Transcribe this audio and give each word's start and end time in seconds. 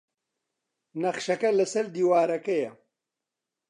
نەخشەکە 1.01 1.49
لەسەر 1.59 1.85
دیوارەکەیە. 1.95 2.71